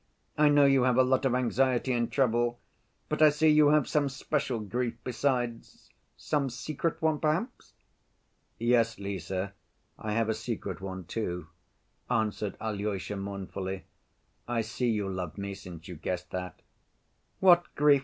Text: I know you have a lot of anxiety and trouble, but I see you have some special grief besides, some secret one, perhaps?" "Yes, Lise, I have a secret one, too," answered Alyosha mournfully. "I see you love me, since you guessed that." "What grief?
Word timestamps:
I 0.35 0.49
know 0.49 0.65
you 0.65 0.81
have 0.85 0.97
a 0.97 1.03
lot 1.03 1.25
of 1.25 1.35
anxiety 1.35 1.93
and 1.93 2.11
trouble, 2.11 2.59
but 3.07 3.21
I 3.21 3.29
see 3.29 3.49
you 3.49 3.67
have 3.67 3.87
some 3.87 4.09
special 4.09 4.59
grief 4.59 4.95
besides, 5.03 5.91
some 6.17 6.49
secret 6.49 6.99
one, 7.03 7.19
perhaps?" 7.19 7.73
"Yes, 8.57 8.97
Lise, 8.97 9.31
I 9.31 10.11
have 10.13 10.27
a 10.27 10.33
secret 10.33 10.81
one, 10.81 11.03
too," 11.03 11.49
answered 12.09 12.57
Alyosha 12.59 13.15
mournfully. 13.15 13.85
"I 14.47 14.61
see 14.61 14.89
you 14.89 15.07
love 15.07 15.37
me, 15.37 15.53
since 15.53 15.87
you 15.87 15.97
guessed 15.97 16.31
that." 16.31 16.59
"What 17.39 17.65
grief? 17.75 17.99